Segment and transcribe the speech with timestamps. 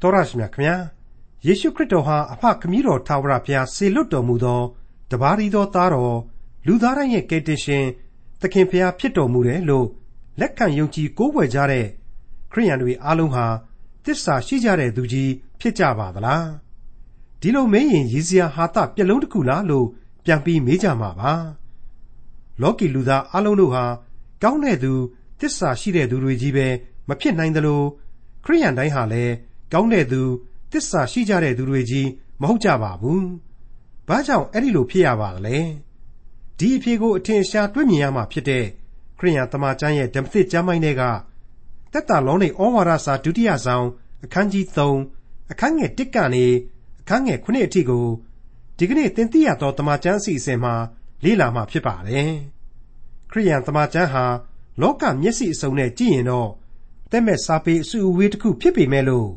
[0.00, 0.76] တော်ရရှိမြခင်ဗျာ
[1.46, 4.60] ယေရှုခရစ်တော်ဟာအဖခမည်းတော်ထာဝရဘုရားဆေလွတ်တော်မူသော
[5.10, 6.18] တပါးရီသောသားတော်
[6.66, 7.84] လူသားတိုင်းရဲ့ကယ်တင်ရှင်
[8.40, 9.86] သခင်ဘုရားဖြစ်တော်မူတယ်လို့
[10.40, 11.86] လက်ခံယုံကြည်ကိုးကွယ်ကြတဲ့
[12.52, 13.46] ခရိယန်တွေအားလုံးဟာ
[14.04, 16.46] တစ္ဆာရှိကြတဲ့သူကြီးဖြစ်ကြပါသလား
[17.40, 19.86] ဒီလိုမင်းရင်ရည်စရာဟာတပြက်လုံးတစ်ခုလားလို့
[20.24, 21.32] ပြန်ပြီးမေးကြမှာပါ
[22.60, 23.84] လောကီလူသားအားလုံးတို့ဟာ
[24.42, 24.92] ကောင်းတဲ့သူ
[25.40, 26.66] တစ္ဆာရှိတဲ့သူတွေကြီးပဲ
[27.08, 27.82] မဖြစ်နိုင်သလို
[28.44, 29.34] ခရိယန်တိုင်းဟာလည်း
[29.72, 30.22] ကောင်းတဲ့သူ
[30.72, 32.08] တစ္ဆာရှိကြတဲ့သူတွေကြီး
[32.40, 33.24] မဟုတ်ကြပါဘူး။
[34.08, 35.58] ဘာကြောင့်အဲ့ဒီလိုဖြစ်ရပါသလဲ။
[36.58, 38.64] ဒီအဖြေကိုအထင်ရှားတွေ့မြင်ရမှာဖြစ်တဲ့
[39.18, 41.02] ခရိယန်တမန်ကျမ်းရဲ့ဓမ္မသစ်ကျမ်းပိုင်းတွေက
[41.92, 43.86] တက်တာလုံးနေဩဝါဒစာဒုတိယဆောင်
[44.24, 46.46] အခန်းကြီး3အခန်းငယ်1ကနေ
[47.00, 48.06] အခန်းငယ်9အထိကို
[48.78, 50.74] ဒီကနေ့သင်သိရသောတမန်ကျမ်းအစီအစဉ်မှာ
[51.24, 52.30] လေ့လာမှာဖြစ်ပါတယ်။
[53.30, 54.24] ခရိယန်တမန်ကျမ်းဟာ
[54.80, 56.50] လောကမျက်စိအစုံနဲ့ကြည့်ရင်တော့
[57.10, 59.30] တက်မဲ့စာပေအစုအဝေးတစ်ခုဖြစ်ပေမဲ့လို့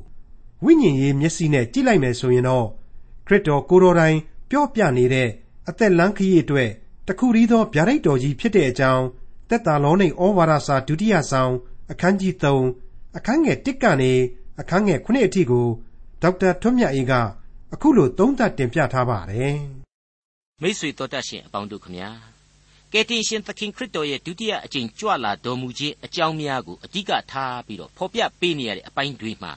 [0.63, 2.67] ဝိညာဉ်ရေးမျက်စိနဲ့ကြည့်လိုက်မယ်ဆိုရင်တော့
[3.27, 4.17] ခရစ်တော်ကိုတော်တိုင်
[4.49, 5.29] ပြောပြနေတဲ့
[5.69, 6.69] အသက်လန်းခရီးအတွက်
[7.07, 9.05] တခုတည်းသောဗျာဒိတ်တော်ကြီးဖြစ်တဲ့အကြောင်း
[9.49, 11.53] တက်တာလောနေဩဝါဒစာဒုတိယဆောင်
[11.91, 12.33] အခန်းကြီး
[12.75, 14.13] 3အခန်းငယ်1ကနေ
[14.59, 15.67] အခန်းငယ်9အထိကို
[16.21, 17.13] ဒေါက်တာထွန်းမြတ်အေးက
[17.73, 19.57] အခုလိုသုံးသပ်တင်ပြထားပါတယ်
[20.61, 22.09] မိတ်ဆွေတော်တတ်ရှင်အပေါင်းတို့ခမညာ
[22.93, 29.53] ကယ်တင်ရှင်သခင်ခရစ်တော်ရဲ့ဒုတိယအကြိမ်ကြွလာတော်မူခြင်းအကြောင်းများကိုအဓိကထားပြီးတော့ဖော်ပြပေးနေရတဲ့အပိုင်းတွေမှာ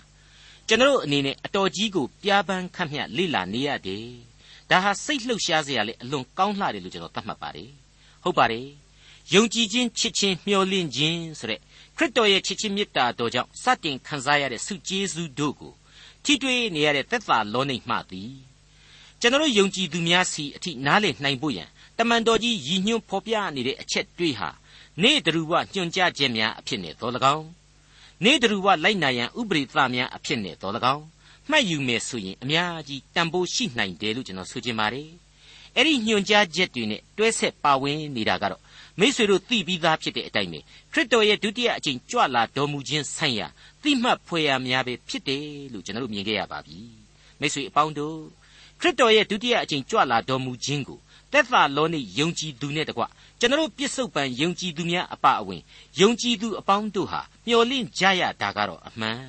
[0.68, 4.06] ကျွန်တော်အနေနဲ့အတော်ကြီးကိုပြားပန်းခတ်မြလေ့လာနေရတယ်။
[4.70, 7.70] ဒါဟာစိတ်လှုပ်ရှားစရာလေအလွန်ကောင်းလှတယ်လို့ကျွန်တော်သတ်မှတ်ပါတယ်။
[8.24, 8.66] ဟုတ်ပါတယ်။
[9.34, 11.60] ယုံကြည်ခြင်းချစ်ခြင်းမျှော်လင့်ခြင်းဆိုတဲ့
[11.96, 15.72] ခရစ်တော်ရဲ့ချစ်ခြင်းမေတ္တာတော်ကြောင့်စတင်ခံစားရတဲ့ဆုကျေးဇူးတို့ကို
[16.24, 18.32] ထိတွေ့နေရတဲ့သက်သာလောနေမှသည်
[19.20, 24.48] ကျွန်တော်ယုံကြည်သူများစီအထိနားလည်နိုင်ဖို့ရန်တမန်တော်ကြီးရည်ညွှန်းဖော်ပြနေတဲ့အချက်တွေဟာ
[25.02, 27.46] နေတရူဝညွှန်ကြားခြင်းများအဖြစ်နဲ့တော်၎င်း
[28.24, 31.04] နေတရူဝလိုက်နာရန်ဥပရိသများအဖြစ်နဲ့တော်၎င်း
[31.50, 35.08] မှတ်ယူမယ်ဆိုရင်အများကြီးတန်ဖိုးရှိနိုင်တယ်လို့ကျွန်တော်ဆိုချင်ပါတယ်
[35.76, 38.62] အဲ့ဒီညွှန်ကြားချက်တွေနဲ့တွဲဆက်ပါဝင်နေတာကတော့
[39.00, 40.60] မိษွေတို့သိပြီးသားဖြစ်တဲ့အတိုင်းပဲ
[40.92, 43.48] ခရစ်တော်ရဲ့ဒုတိယအကြိမ်ကြွလာတော်မူခြင်းဆိုင်ရာ
[43.82, 46.78] သိမှတ်ဖွယ်ရာများပဲဖြစ်တယ်လို့ကျွန်တော်တို့မြင်ခဲ့ရပါပြီ
[47.40, 48.16] မိษွေအပေါင်းတို့
[48.80, 50.98] ခရစ်တော်ရဲ့ဒုတိယအကြိမ်ကြွလာတော်မူခြင်းကို
[51.32, 53.02] သက်သာလောနိယုံကြည်သူနဲ့တကွ
[53.40, 55.62] ကျွန်တော်ပြစ္ဆုတ်ပံယုံကြည်သူများအပအဝင်
[56.00, 59.20] ယုံကြည်သူအပေါင်းတို့ဟာ မျှော်လင့်ကြရတာကတော့အမှန်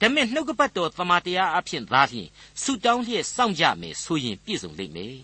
[0.00, 2.28] ဒါမဲ့နှုတ်ကပတ်တော်သမာတရားအဖြစ်သာလျှင်
[2.62, 5.18] ဆုတောင်းလျက်စောင့်ကြမယ်ဆိုရင်ပြည့်စုံလိမ့်မယ်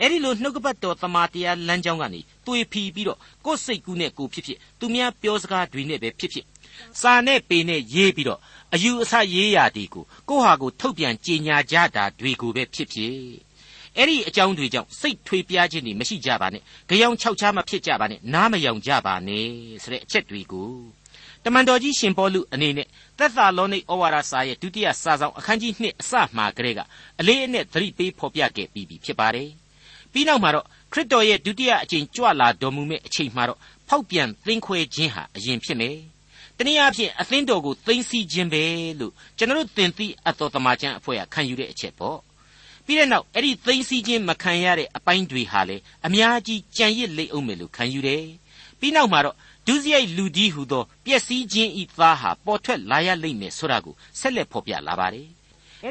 [0.00, 6.46] အဲ့ဒီလိုနှုတ်ကပတ်တော်သမာတရားလမ်းကြောင်းကနေတွေးဖီပြီးတော့ကိုယ်စိတ်ကူးနဲ့ကိုဖြစ်ဖြစ်သူများပြောစကားတွေနဲ့ပဲဖြစ်ဖြစ်
[7.00, 8.40] စာနဲ့ပေနဲ့ရေးပြီးတော့
[8.74, 13.16] အယူအဆရေးရာတွေကိုကိုယ့်ဟာကိုထုတ်ပြန်ကြေညာကြတာတွေကိုပဲဖြစ်ဖြစ်
[13.96, 19.48] အဲ့ဒီအကြောင်းတွေကြောင့်စိတ်ထွေးပြားခြင်းတွေမရှိကြပါနဲ့ကြောင်ခြောက်ချားမဖြစ်ကြပါနဲ့နားမယောင်ကြပါနဲ့
[19.82, 20.72] ဆိုတဲ့အချက်တွေကို
[21.44, 22.86] တမန်တော်ကြီးရှင်ပေါလုအနေနဲ့
[23.18, 26.80] သက်သာလောနိဩဝါဒစာရဲ့ဒုတိယစာဆောင်အခန်းကြီး2အစမှာကလေးက
[27.20, 29.50] အလေးအနက်သတိပေးဖော်ပြခဲ့ပြီးပြီဖြစ်ပါတယ်
[30.12, 33.58] ပြီးနောက်မှာတော့ခရစ်တော်ရဲ့ဒုတိယအကြိမ်ကြွလာတော်မူမဲ့အချိန်မှာတော့
[33.88, 35.96] ဖောက်ပြန်သင်းခွဲခြင်းဟာအရင်ဖြစ်မယ်
[36.58, 38.62] တနည်းအားဖြင့်အသင်းတော်ကိုသိမ်းဆည်းခြင်းပဲ
[39.00, 42.18] လို့ကျွန်တော်တို့သင်သိအပ်တော်တမန်ကျမ်းအဖွဲ့ကခံယူတဲ့အချက်ပေါ့
[42.86, 45.76] ပြီးတဲ့နောက်အဲ့ဒီသိမ်းဆည်းခြင်းမခံရတဲ့အပိုင်းတွေဟာလေ
[46.06, 48.24] အများကြီးကြံရစ်လိမ့်အောင်မယ်လို့ခံယူတယ်
[48.80, 55.28] ပြီးနောက်မှာတော့ဒုစရိုက်လူကြီးဟူသောပျက်စီးခြင်းဤသားဟာပေါ်ထွက်လာရလိမ့်မယ်ဆိုတာကိုဆက်လက်ဖော်ပြလာပါတယ်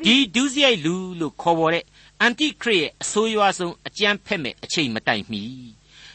[0.06, 1.86] ဒီဒုစရိုက်လူလို့ခေါ်ပေါ်တဲ့
[2.22, 5.44] အန်တိခရစ်ရဲ့အဆိုးရွားဆုံးအကြမ်းဖက်မဲ့အချိန်မတိုင်မီ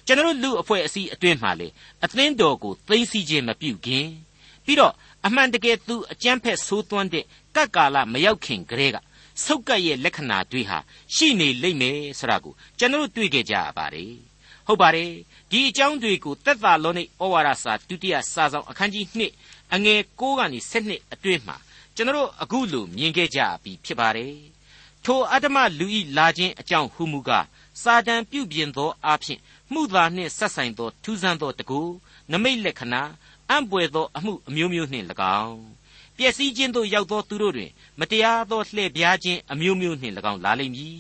[0.07, 1.69] ကျွန်တော်လူအဖွဲ့အစည်းအတွင်းမှာလေ
[2.05, 4.07] အသင်းတော်ကိုသိမ်းဆည်းခြင်းမပြုခင်
[4.65, 4.93] ပြီးတော့
[5.27, 8.97] အမှန်တကယ်သူအကြမ်းဖက်ဆိုးသွမ်းတဲ့ကတ်ကာလမရောက်ခင်ကတည်းက
[9.45, 10.79] ဆုတ်ကပ်ရဲ့လက္ခဏာတွေဟာ
[11.15, 14.15] ရှိနေလိမ့်မယ်ဆိုတာကိုကျွန်တော်တွေ့ခဲ့ကြရပါတယ်
[14.67, 15.11] ဟုတ်ပါတယ်
[15.51, 19.07] ဒီအကြောင်းတွေကိုသက်သာလုံးនៃဩဝါဒစာဒုတိယစာဆောင်အခန်းကြီး
[19.41, 21.57] 2အငယ်6ကနေ7အတွင်းမှာ
[21.97, 24.35] ကျွန်တော်အခုလိုမြင်ခဲ့ကြပြီဖြစ်ပါတယ်
[25.05, 27.47] ထိုအတ္တမလူဤလာခြင်းအကြောင်းဟုမူကား
[27.83, 29.39] စာတန်ပြုပြင်သောအဖြစ်
[29.73, 31.81] မှုသာနှင့်ဆက်ဆိုင်သောထူးဆန်းသောတကူ
[32.33, 33.03] နမိတ်လက္ခဏာ
[33.51, 35.07] အံ့ပွေသောအမှုအမျိုးမျိုးနှင့်၎
[35.43, 35.76] င်း
[36.17, 40.99] ပျက်စီးခြင်းသို့ရောက်သောသူတို့တွင်မတရားသောလှည့်ပြားခြင်းအမျိုးမျိုးနှင့်၎င်းလာလိမ့်မည်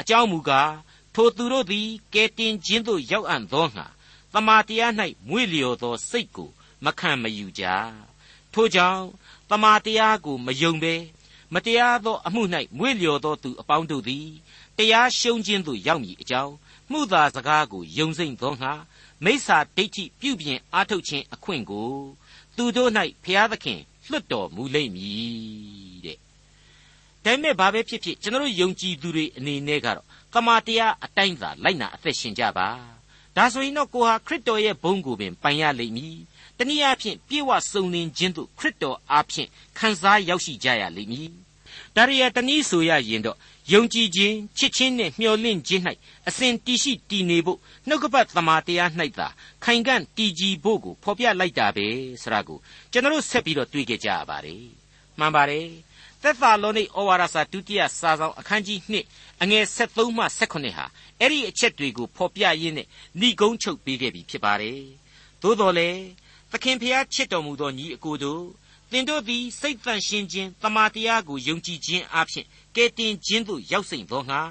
[0.00, 0.72] အကြောင်းမူကား
[1.14, 3.86] ထိုသူတို့သည်ကဲတင်ခြင်းသို့ရောက်အံ့သောငါ
[4.34, 4.92] တမာတရား၌
[5.28, 6.50] မွေ့လျော်သောစိတ်ကို
[6.84, 7.64] မခံမယူကြ
[8.52, 9.04] ထိုကြောင့်
[9.50, 10.94] တမာတရားကိုမယုံဘဲ
[11.54, 12.42] မတရားသောအမှု၌
[12.78, 14.28] မွေ့လျော်သောသူအပေါင်းတို့သည်
[14.78, 16.54] တရားရှုံးခြင်းသို့ရောက်မည်အကြောင်း
[16.90, 18.72] မှုသာစကားကိုယုံစိမ့်သောငါ
[19.24, 21.92] မိစ္ဆာဒိဋ္ဌိပြုပြင်အားထုတ်ခြင်းအခွင့်ကို
[22.56, 22.90] သူတို့၌
[23.24, 26.16] ဖျားသခင် လွတ်တော်မူလိမ့်မည်တဲ့
[27.24, 32.68] ဒါပေမဲ့ဘာပဲဖြစ်ဖြစ်ကျွန်တော်ယုံကြည်သူတွေအနေနဲ့ကတော့ကမာတရားအတိုင်းသာလိုက်နာအသက်ရှင်ကြပါ
[33.36, 36.16] ဒါဆိုရင်တော့ကိုဟာခရစ်တော်ရဲ့ဘုန်းကိုပင်ပိုင်ရလိမ့်မည်
[36.58, 41.30] တနည်းအားဖြင့်ပြေဝစုံလင်ခြင်းသို့ခရစ်တော်အားဖြင့်ခံစားရောက်ရှိကြရလိမ့်မည်
[41.96, 43.36] ဒါရီယာတနည်းဆိုရရင်တော့
[43.72, 45.82] ယုံကြည်ခြင်းချစ်ချင်းနဲ့မျှော်လင့်ခြင်း၌
[46.28, 49.28] အစဉ်တည်ရှိတည်နေဖို့နှုတ်ကပတ်သမာတရား၌သာ
[49.64, 51.86] ခိုင်ကန့်တည်ကြည်ဖို့ကိုဖော်ပြလိုက်တာပဲ
[52.22, 52.58] ဆိုတာကို
[52.92, 54.62] ကျွန်တော်ဆက်ပြီးတော့တွေးကြကြရပါတယ်
[55.18, 55.66] မှန်ပါတယ်
[56.22, 58.78] သက်သာလောနိဩဝါဒစာဒုတိယစာဆောင်အခန်းကြီး
[59.10, 60.84] 2အငယ်73မှ78ဟာ
[61.20, 62.86] အဲ့ဒီအချက်တွေကိုဖော်ပြရင်းနဲ့
[63.20, 64.80] ဏိကုံးချုပ်ပေးခဲ့ပြီဖြစ်ပါတယ်
[65.42, 65.88] သို့တော်လေ
[66.52, 68.42] သခင်ဖျားချစ်တော်မူသောညီအကိုတို့
[68.90, 72.46] သင်တို့သည်စိတ်တန့်ရှင်းခြင်းတမာတရားကိုယုံကြည်ခြင်းအပြင်
[72.76, 74.42] ကယ်တင်ခြင်းသို့ရောက်စိမ့်သောငါ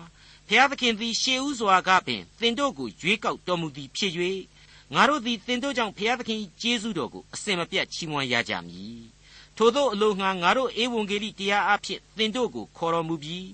[0.47, 4.11] ဖျားသခင်သည်ရှေးဥစွာကပင်သင်တို့ကိုရွေးကောက်တော်မူသည်ဖြစ်၍
[4.93, 9.01] ငါတို့သည်သင်တို့ကြောင့်ဖျားသခင်ကျေးဇူးတော်ကိုအစင်မပြတ်ချီးမွမ်းရကြမည်
[9.57, 13.47] ထို့သောအလိုငှာငါတို့ဧဝံဂေလိတရားအဖြစ်သင်တို့ကိုခေါ်တော်မူပြီး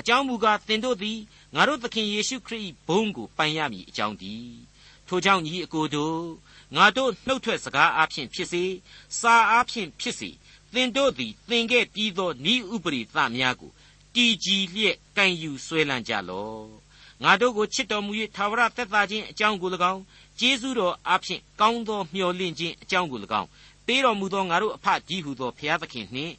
[0.00, 1.18] အကြောင်းမူကားသင်တို့သည်
[1.54, 4.56] ငါတို့သခင်ယေရှုခရစ်ဘုန်းကိုပိုင်ရမည်အကြောင်းတည်း
[5.08, 6.18] ထို့ကြောင့်ညီအကိုတို့
[6.76, 8.62] ငါတို့နှုတ်ထွက်စကားအဖြစ်ဖြစ်စေ
[9.20, 10.30] စာအဖြစ်ဖြစ်စေ
[10.74, 13.72] သင်တို့သည်သင်ခဲ့ပြီးသောဤဥပရိသများကို
[14.14, 16.66] တည်ကြည်လျက်ကံယူဆွဲလန်းကြလော့
[17.22, 20.02] ငါတို့ကိုချစ်တော်မူ၍သာဝရသက်သာခြင်းအကြောင်းကို၎င်း
[20.38, 23.48] ကျေးဇူးတော်အဖြစ်ကောင်းသောမျှော်လင့်ခြင်းအကြောင်းကို၎င်း
[23.86, 26.34] ပေးတော်မူသောငါတို့အဖကြီးဟုသောဘုရားသခင်နှင့်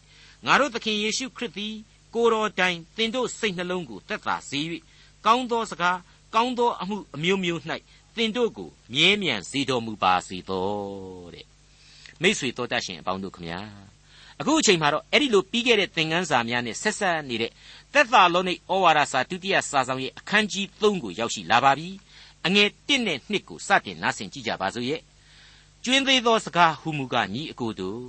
[0.45, 1.73] ငါတို့သခင်ယေရှုခရစ်သည်
[2.15, 4.59] ကိုတော်တိုင်သင်တို့စိတ်နှလုံးကိုသက်သာစေ၍
[5.25, 5.97] ကောင်းသောစကား
[6.35, 7.61] ကောင်းသောအမှုအမျိုးမျိုး၌
[8.15, 10.67] သင်တို့ကိုမြဲမြံစေတော်မူပါစေသော
[11.33, 11.45] တဲ့
[12.21, 13.59] မိษွေတော်တတ်ရှင်အပေါင်းတို့ခမညာ
[14.39, 17.51] အခုအချိန်မှာတော့အဲ့ဒီလိုပြီးခဲ့တဲ့သင်ခန်းစာများနဲ့ဆက်ဆက်နေတဲ့
[17.93, 21.89] သက်သာလုံးនៃဩဝါဒစာဒုတိယစာဆောင်ရဲ့အခန်းကြီး3ကိုရောက်ရှိလာပါပြီ
[22.45, 25.01] အငယ်1နဲ့2ကိုစတင်နားဆင်ကြည့်ကြပါစို့ရဲ့
[25.83, 28.03] ကျွင်းသေးသောစကားဟူမူကားညီအကိုတို့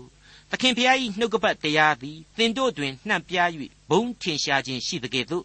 [0.51, 3.49] သခင်ဖျား၏နှုတ်ကပတ်တရားသည်သင်တို့တွင်နှံ့ပြား၍
[3.91, 5.45] ဘုံထင်ရှားခြင်းရှိသကဲ့သို့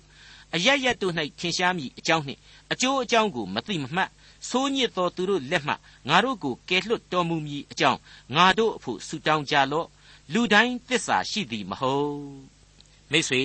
[0.55, 2.39] အရရတို့၌ထင်ရှားမည်အကြောင်းနှင့်
[2.71, 4.09] အကျိုးအကြောင်းကိုမသိမမှတ်
[4.49, 5.73] ဆိုးညစ်သောသူတို့လက်မှ
[6.07, 7.99] ငါတို့ကိုကယ်လွတ်တော်မူမည်အကြောင်း
[8.35, 9.87] ငါတို့အဖို့ဆုတောင်းကြလော့
[10.33, 12.21] လူတိုင်းသစ္စာရှိသည်မဟုတ်
[13.11, 13.43] မိတ်ဆွေ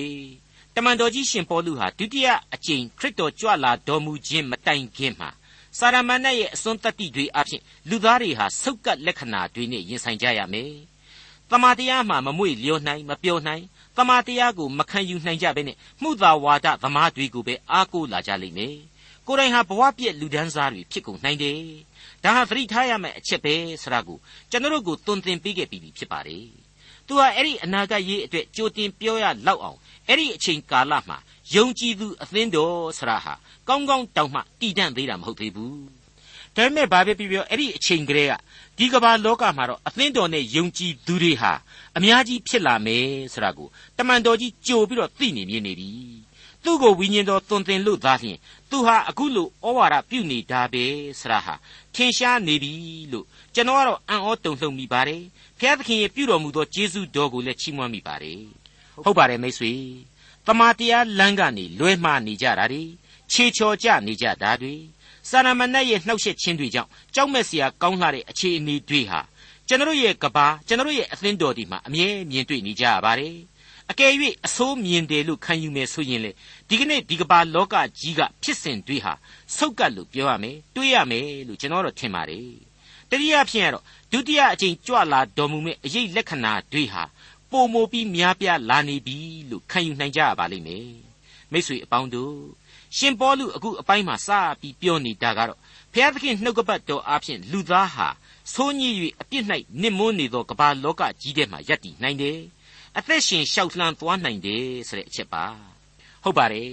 [0.75, 5.29] တမန်တော်ကြီးရှင်ပေါလုဟာဒုတိယအကြိမ်ခရစ်တော်ကြွလာတော်မူခြင်းမတိုင်ခင်မှာ
[5.77, 10.73] စာရမဏေရဲ့အစွန်းတတ္တိတွေအဖြစ်လူသားတွေဟာဆုတ်ကပ်လက္ခဏာတွေနဲ့ရင်ဆိုင်ကြရမယ်။
[11.51, 13.63] တမာတရားမှာမမွေ့လျော်နိုင်မပြောနိုင်
[13.97, 18.75] တမာတရားကိုမခံယူနိုင်ကြဘဲနဲ့မှုသာဝါဒသမားတွေကိုပဲအားကိုးလာကြလိမ့်မယ်။
[19.27, 21.59] ကိုယ်တိုင်ဟာဘဝပြည့်လူဒန်းစားတွေဖြစ်ကုန်နိုင်တယ်။
[22.23, 23.53] ဒါဟာသတိထားရမယ့်အချက်ပဲ
[23.83, 24.17] ဆိုတာကို
[24.51, 26.45] ကျွန်တော်တို့ကိုသွန်သင်ပေးခဲ့ပြီးဖြစ်ပါတယ်။
[27.07, 29.77] သူဟာအဲ့ဒီအနာဂတ်ရေးအတွက်ကြိုတင်ပြောရလောက်အောင်
[30.07, 31.17] အဲ့ဒီအချိန်ကာလမှာ
[31.55, 33.33] ယုံကြည်သူအသင်းတော်ဆရာဟာ
[33.67, 35.83] ကောင်းကောင်းတောင်မှတည်တံ့သေးတာမဟုတ်သေးဘူး
[36.55, 38.33] ဒါပေမဲ့ဘာပဲပြောပြောအဲ့ဒီအချိန်ကလေးက
[38.77, 41.53] ဒီကမ္ဘာလောကမှာတော့အသင်းတော်နဲ့ယုံကြည်သူတွေဟာ
[41.97, 43.67] အများကြီးဖြစ်လာမယ်ဆိုတာကို
[43.97, 45.89] တမန်တော်ကြီးကြိုပြီးတော့သိနေမြင်နေပြီ
[46.63, 48.37] သူ့ကိုဝိညာဉ်တော်သွန်သင်လို့သားလျင်
[48.69, 50.85] သူဟာအခုလိုဩဝါဒပြုနေတာပဲ
[51.19, 51.53] ဆရာဟာ
[51.95, 52.71] ထင်ရှားနေပြီ
[53.11, 55.21] လို့ကျွန်တော်ကတော့အံ့ဩတုန်လှုပ်မိပါတယ်
[55.59, 58.41] ဘုရားသခင်ရဲ့ပြုတော်မူသောကျေးဇူးတော်ကိုလည်းချီးမွမ်းမိပါတယ်
[59.03, 59.73] ဟုတ်ပါတယ်မိတ်ဆွေ
[60.47, 62.83] တမာတရားလမ်းကနေလွဲမှားနေကြတာတွေ
[63.31, 64.73] ခြေချော်ကြနေကြတာတွေ
[65.29, 69.19] စာရမဏေရဲ့နှောက်ယှက်ခြင်းတွေကြောင့်ကြောက်မဲ့စရာကောင်းလှတဲ့အခြေအနေတွေဟာ
[69.67, 73.35] ကျွန်တော်ရဲ့ကဘာကျွန်တော်ရဲ့အသင်းတော်ဒီမှာအမြဲမြင်တွေ့နေကြရပါတယ်
[73.91, 74.11] အကယ်၍
[74.45, 76.31] အဆိုးမြင်တယ်လို့ခံယူမယ်ဆိုရင်လေ
[76.69, 79.13] ဒီကနေ့ဒီကဘာလောကကြီးကဖြစ်စဉ်တွေဟာ
[79.57, 82.53] ဆုတ်ကတ်လို့ပြောရမယ်တွေးရမယ်လို့ကျွန်တော်တို့ထင်ပါတယ်
[83.09, 87.03] တတိယဖြစ်ရတော့ဒုတိယအကြိမ်ကြွလာတော်မူမဲ့အရေးလက္ခဏာတွေဟာ
[87.51, 89.17] ပုံမိုပြီးများပြားလာနေပြီ
[89.49, 90.89] လို့ခံယူနိုင်ကြရပါလိမ့်မယ်
[91.51, 92.35] မိတ်ဆွေအပေါင်းတို့
[92.97, 94.29] ရှင်ပေါလုအခုအပိုင်းမှာစ
[94.61, 95.59] ပြီးပြောနေတာကတော့
[95.93, 98.07] ဘုရားသခင်နှုတ်ကပတ်တော်အားဖြင့်လူသားဟာ
[98.53, 99.45] ဆိုးညစ်၍အပြစ်၌
[99.81, 102.37] နစ်မွန်းနေသောကမ္ဘာလောကကြီးထဲမှာယက်တည်နိုင်တယ်
[102.97, 105.45] အသက်ရှင်လျှောက်လှမ်းသွားနိုင်တယ်ဆိုတဲ့အချက်ပါ
[106.23, 106.71] ဟုတ်ပါတယ်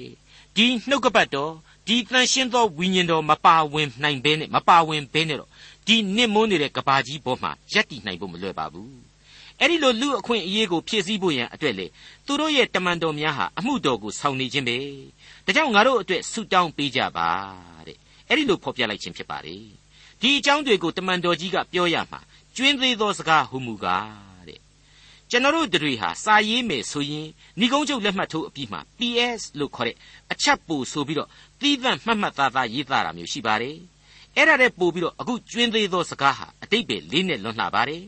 [0.56, 1.52] ဒီနှုတ်ကပတ်တော်
[1.86, 5.50] ဒီတန်ရှင်းသောဝိညာဉ်တော်မပါဝင်နိုင်ဘဲနဲ့မပါဝင်ဘဲနဲ့တော့
[5.86, 8.98] ဒီနစ်မွန်းနေတဲ့ကဘာကြီးပေါ်မှာယက်တည်နိုင်ဖို့မလွယ်ပါဘူး
[9.58, 11.86] အဲ့ဒီလိုလူအခွင့်အရေးကိုဖြည့်ဆည်းဖို့ရန်အတွက်လေ
[12.26, 14.78] သူတို့ရဲ့တမန်တော်များဟာအမှုတော်ကိုဆောင်နေခြင်းပဲ
[15.44, 17.28] ဒါကြောင့်ငါတို့အတွက်ဆုတောင်းပေးကြပါ
[17.86, 17.96] တဲ့
[18.28, 19.56] အဲ့ဒီလိုဖော်ပြလိုက်ခြင်းဖြစ်ပါလေ
[20.20, 22.20] ဒီအကြောင်းတွေကိုတမန်တော်ကြီးကပြောရမှာ
[22.56, 24.29] ကျွင်းသေးသောစကားဟူမူကားတဲ့
[25.32, 27.28] ကျွန်တော်တို့တွေဟာစာရေးမယ်ဆိုရင်
[27.60, 29.96] ဏိကုံးချုပ်လက်မှတ်ထိုးအပြီးမှာ PS လို့ခေါ်တဲ့
[30.32, 31.28] အချက်ပို့ဆိုပြီးတော့
[31.60, 33.76] သီးသန့်မှတ်မှတ်သားသားရေးသားတာမျိုးရှိပါတယ်
[34.36, 38.04] အဲ့ဒါတဲ့ပို့ပြီးတော့အခုကျွင်းသေးသောစကားဟာအတိတ်ပဲလေးနဲ့လွန်လှပါတယ်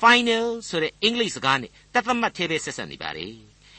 [0.00, 3.26] final ဆိုတဲ့အင်္ဂလိပ်စကားနဲ့တသမတ်သေးပဲဆက်ဆက်နေပါလေ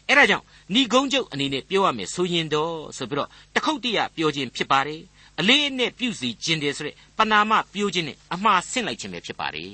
[0.07, 5.01] အဲ့ဒါကြောင့်ဏီကုန်းချုပ်အနေနဲ့ပြောရမယ်ဆိုရင်တော့ဆိုပြီးတော့တခုတ်တရပြောခြင်းဖြစ်ပါတယ်
[5.39, 9.71] အလေးအနက်ပြုစီခြင်းတယ်ဆိုတဲ့ပနာမပြောခြင်းနဲ့အမှားဆင့်လိုက်ခြင်းပဲဖြစ်ပါတယ်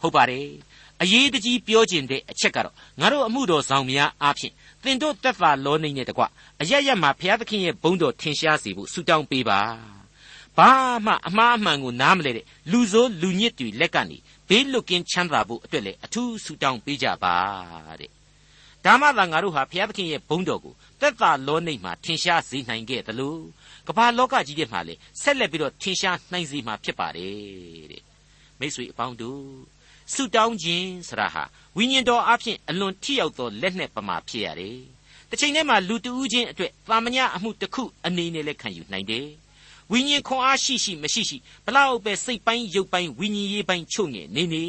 [0.00, 0.48] ဟုတ်ပါတယ်
[1.02, 6.22] အရေးတကြီးပြောခြင်းတဲ့အချက်ကတော့ငါတို့အမှုတော်ဆောင်များအားဖြင့်သင်တို့တက်တာလောနေနဲ့တကွ
[6.60, 9.60] အရရမှာဘုရားသခင်ရဲ့ဘုန်းတော်ထင်ရှားစေဖို့ဆုတောင်းပေးပါ
[10.58, 10.70] ဘာ
[11.06, 17.36] မှအမှားအမှန်ကိုနားမလဲတဲ့လူဆိုးလူညစ်တွေလက်ကနေဘေးလွတ်ကင်းချမ်းသာဖို့အတွက်လည်းအထူးဆုတောင်းပေးကြပါ
[18.00, 18.10] တဲ့
[18.84, 23.36] ဒါဒါမှသာငါတို့ဟာဘုရားသခင်ရဲ့ဘုန်းတော်ကိုသက်သာလောနိမ့်မှာထင်ရှားစေနိုင်ခဲ့သလို
[23.88, 28.02] ကမ္ဘာလောကကြီးထဲမှာလည်းဆက်လက်ပြီးတော့ထင်ရှားနိုင်စေမှာဖြစ်ပါတယ်တဲ့
[28.58, 29.75] မိတ်ဆွေအပေါင်းတို့
[30.12, 31.44] ဆုတောင်းခြင်းဆရာဟာ
[31.76, 34.78] ဝိညာဉ်တော်အဖျင်အလွန်ထိရောက်သောလက်နဲ့ပမာဖြစ်ရတယ်
[35.30, 39.26] တစ်ချိန်တည်းမှာလူတဦးချင်းအတွက်တာမညအမှုတစ်ခုအနေနဲ့လည်းခံယူနိုင်တယ်
[39.92, 44.64] ဝိညာဉ်ခွန်အားရှိရှိမရှိရှိဘလောက်ပဲစိတ်ပိုင်းရုပ်ပိုင်းဝိညာဉ်ရေးပိုင်းချုပ်ငယ်နေနေ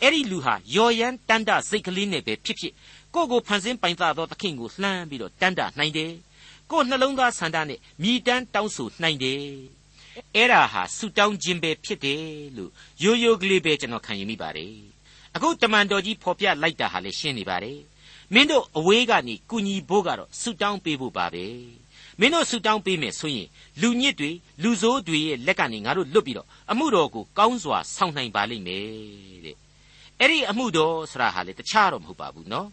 [0.00, 2.72] အဲ့ဒီလူဟာယော်ရန်တန်တစိတ်ကလေးနဲ့ပဲဖြစ်ဖြစ်
[3.14, 6.12] ကိုယ့်ကိုဖန်ဆင်းပိုင်သားသောသခင်ကိုလှမ်းပြီးတော့တန်တနိုင်တယ်
[6.70, 9.42] ကိုယ်နှလုံးသားဆန္ဒနဲ့မြည်တမ်းတောင်းဆိုနိုင်တယ်
[10.34, 12.24] အဲ့ဒါဟာဆူတောင်းခြင်းပဲဖြစ်တယ်
[12.56, 12.70] လို့
[13.02, 14.74] ရိုးရိုးကလေးပဲကျွန်တော်ခံယူမိပါတယ်
[15.34, 17.80] အခုတမန်တော်ကြီးဖော်ပြလိုက်တာဟာလည်းရှင်းနေပါတယ်
[18.34, 21.46] မင်းတို့အဝေးကနေကုညီဖို့ကတော့ဆူတောင်းပေးဖို့ပါပဲ
[22.20, 23.48] မင်းတို့ဆူတောင်းပေးမယ်ဆိုရင်
[23.80, 24.30] လူညစ်တွေ
[24.62, 29.56] လူဆိုးတွေရဲ့လက်ကနေငါတို့လွတ်ပြီးတော့အမှုတော်ကိုကောင်းစွာဆောင်နိုင်ပါလိမ့်မယ်တဲ့
[30.20, 32.68] အဲ့ဒီအမှုတော်ဆရာဟာလေတခြားတော့မဟုတ်ပါဘူးနော်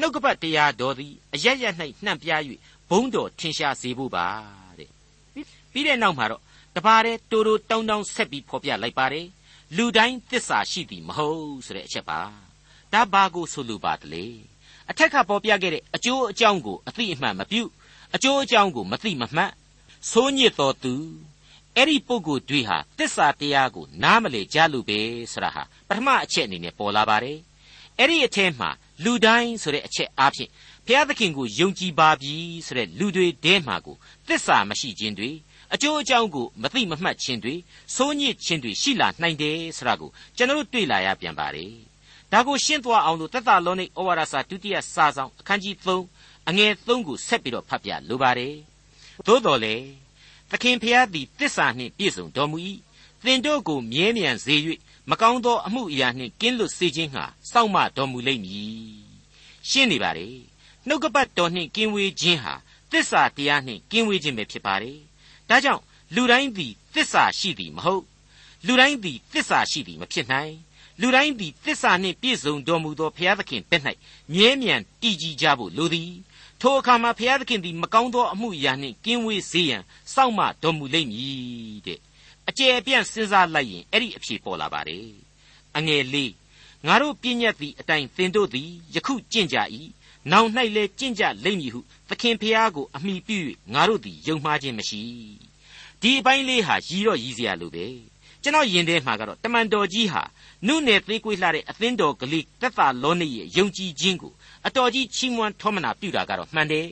[0.00, 1.64] နှုတ်ကပတ်တရားတော်သည်အရရ၌
[2.04, 2.42] နှံ့ပြား၍
[2.90, 4.26] ဘုံတော်ထင်ရှားစေဖို့ပါ
[4.78, 4.90] တဲ့
[5.72, 6.42] ပြီးတဲ့နောက်မှာတော့
[6.76, 9.26] တပါးတဲ့တူတူတောင်းတောင်းဆက်ပြီးဖော်ပြလိုက်ပါတယ်
[9.76, 12.20] လူတိုင်းသစ္စာရှိသည်မဟုတ်ဆိုတဲ့အချက်ပါ
[12.92, 14.26] ဒါဘာကိုဆိုလိုပါတလေ
[14.90, 17.62] အထက်ကပေါ်ပြခဲ့တဲ့အကျိုးအကြောင်းကိုအသိအမှတ်မပြု
[18.14, 19.52] အကျိုးအကြောင်းကိုမသိမမှတ်
[20.10, 20.94] ဆိုးညစ်တော်သူ
[21.76, 25.00] အဲ့ဒီပုဂ္ဂိုလ်တွေဟာတစ္ဆာတရားကိုနားမလည်ကြလို့ပဲ
[25.32, 27.38] ဆိုတာဟာပထမအချက်အနေနဲ့ပေါ်လာပါတယ်
[27.98, 28.70] အဲ့ဒီအထဲမှာ
[29.04, 30.50] လူတိုင်းဆိုတဲ့အချက်အားဖြင့်
[30.86, 32.34] ဘုရားသခင်ကိုယုံကြည်ပါပြီ
[32.66, 33.96] ဆိုတဲ့လူတွေတဲမှာကို
[34.28, 35.30] တစ္ဆာမရှိခြင်းတွေ
[35.74, 37.54] အကျိုးအကြောင်းကိုမသိမမှတ်ခြင်းတွေ
[37.96, 41.72] စိုးညစ်ခြင်းတွေရှိလာနိုင်တယ်ဆိုတာကိုကျွန်တော်တို့တွေ့လာရပြန်ပါတယ်
[42.32, 45.74] ဒါကိုရှင်းသွားအောင်လို့တသလောနိဩဝါဒစာဒုတိယစာဆောင်အခန်းကြီး
[46.12, 48.54] 3အငယ်3ကိုဆက်ပြီးတော့ဖတ်ပြလိုပါတယ်
[49.26, 49.74] သို့တော်လေ
[50.50, 52.58] သခင်ဖျားသည်တစ္ဆာနှင့်ပြည့်စုံတော်မူ၏
[53.24, 54.54] သင်တို့ကိုမြဲမြံစေ၍
[55.10, 58.74] မကောင်းသောအမှုအရာနှင့်ကင်းလွတ်စေခြင်းဟာစောင့်မတော်မူလိမ့်မည်
[59.68, 60.28] ရှင်းနေပါလေ
[60.86, 62.54] နှုတ်ကပတ်တော်နှင့်ကင်းဝေးခြင်းဟာ
[62.92, 64.98] တစ္ဆာတရားနှင့်ကင်းဝေးခြင်းပဲဖြစ်ပါတယ်
[65.50, 65.82] ဒါကြောင့်
[66.14, 68.04] လူတိုင်းသည်တစ္ဆာရှိသည်မဟုတ်
[68.66, 70.54] လူတိုင်းသည်တစ္ဆာရှိသည်မဖြစ်နိုင်
[71.00, 73.82] လူတိုင်းသည်တစ္ဆာနှင့်ပြည့်စုံတော်မူသောဘုရားသခင်ဘက်၌
[74.32, 76.12] မြဲမြံတည်ကြည်ကြဖို့လိုသည်
[76.60, 79.82] ထိုအခါမှာဘုရားသခင်သည်မကောင်းသောအမှုအရာနှင့်ကင်းဝေးစေရန်
[80.14, 81.98] စောင့်မတော်မူလိမ့်မည်တဲ့
[82.48, 85.08] အကျယ်အပြန့်စဉ်းစားလိုက်ရင်အဲ့ဒီအဖြေပေါ်လာပါတယ်
[85.76, 86.32] အငယ်လေး
[86.86, 89.58] ငါတို့ပြည့်ညတ်သည့်အတိုင်းသင်တို့သည်ယခုကျင့်ကြ၏
[90.32, 93.38] နောင်၌လည်းကျင့်ကြလိမ့်မည်ဟုသခင်ဖျားကိုအမိပြု၍
[93.72, 95.02] ငါတို့သည်ယုံမှားခြင်းမရှိ
[96.00, 97.86] ဒီအပိုင်းလေးဟာရည်တော့ရည်စရာလိုပဲ
[98.42, 100.22] ကျွန်တော်ယင်ထဲမှာကတော့တမန်တော်ကြီးဟာ
[100.66, 104.32] နုနယ်သေးကွေးလှတဲ့အသင်းတော်ကလေးသက်သာလောနေရဲ့ယုံကြည်ခြင်းကို
[104.66, 106.86] အတော်ကြီးချီးမွမ်းထောမနာပြုတာကတော့မှန်တယ်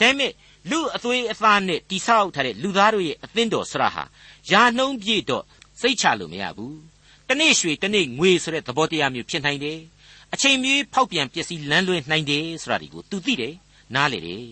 [0.00, 0.32] ဒါပေမဲ့
[0.70, 4.04] လူအသွေးအသားနဲ့တိဆောက်ထားတဲ့လူသားတို့ရဲ့အသင်းတော်ဆရာဟာ
[4.50, 5.44] ယာနှုံးပြည့်တော့
[5.80, 6.78] စိတ်ချလို့မရဘူး
[7.28, 9.78] တနေ့ရွှေတနေ့ငွေဆိုတဲ့သဘောတရားမျိုးဖြစ်နိုင်တယ်
[10.34, 13.54] အချိန်မြေးဖောက်ပြန်ပျက်စီးလန်းလွဲနိုင်တယ်ဆိုတာဒီကို तू သိတယ်
[13.94, 14.44] နားလေတယ်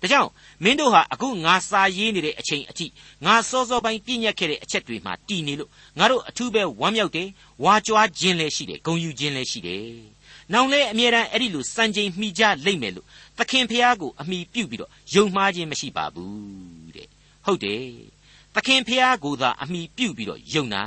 [0.00, 0.30] ဒါကြောင့်
[0.64, 2.86] မင်းတို့ဟာအခုငါစာရေးနေတဲ့အချိန်အထိ
[3.24, 7.28] ငါစောစောပိုင်းပြည့်ညက်ခဲ့တဲ့အချက်တွေမှာတည်နေလို့ငါတို့အထူးပဲဝမ်းမြောက်တယ်
[7.64, 9.88] ဝါကြွားခြင်းလည်းရှိတယ်ဂုဏ်ယူခြင်းလည်းရှိတယ်
[10.52, 13.06] နောင်လဲအမြဲတမ်းအဲ့ဒီလိုစံချိန်မှီကြလိမ့်မယ်လို့
[13.38, 17.08] သခင်ဖျားကိုအမိပြုတ်ပြီးတော့ယုံမှားခြင်းမရှိပါဘူးတဲ့
[17.44, 17.84] ဟုတ်တယ်
[18.54, 20.84] သခင်ဖျားကိုသာအမိပြုတ်ပြီးတော့ယုံတာ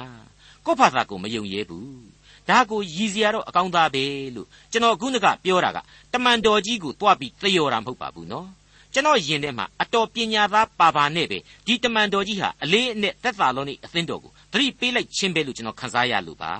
[0.65, 2.06] ကိုယ့်ဘာသာကိုမယုံရဲဘူး
[2.49, 4.03] ဒါကိုရည်စရာတော့အကောင်းသားပဲ
[4.35, 5.77] လို့ကျွန်တော်ခုနကပြောတာက
[6.13, 8.47] တမန်တော်ကြီးကိုတွားပြီးသရော်တာမဟုတ်ပါဘူးနော်
[8.93, 16.51] ကျွန်တော်ယင်ထဲမှာအတော်ပညာသားပါပါနဲ့ပဲဒီတမန်တော်ကြီးဟာအလေးအနက်သက်သာလုံးနေအသင်းတော်ကိုသတိပေးလိုက်ခြင်းပဲလို့ကျွန်တော်ခန်းစားရလို့ပါ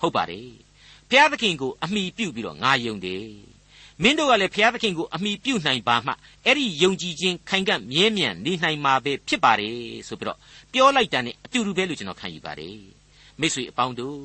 [0.00, 0.48] ဟုတ်ပါတယ်
[1.08, 3.26] ဘုရားသခင်ကိုအမိပြုတ်ပြီးတော့ငါယုံတယ်
[4.02, 6.12] မင်းတို့ကလည်းဘုရားသခင်ကိုအမိပြုတ်နိုင်ပါမှ
[6.44, 9.74] အဲ့ဒီယုံကြည်ခြင်းခိုင်ကန့်မြဲမြံနေနိုင်မှာပဲဖြစ်ပါတယ်
[10.08, 10.38] ဆိုပြီးတော့
[10.72, 12.76] ပြောလိုက်တာနဲ့အတူတူပဲလို့ကျွန်တော်ခံယူပါတယ်
[13.40, 14.18] မိတ်ဆွေအပေါင်းတို့